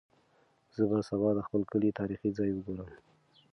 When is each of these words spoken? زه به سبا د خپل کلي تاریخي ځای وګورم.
زه 0.75 0.81
به 0.89 0.97
سبا 1.09 1.29
د 1.35 1.39
خپل 1.47 1.61
کلي 1.71 1.89
تاریخي 1.99 2.29
ځای 2.37 2.49
وګورم. 2.53 2.89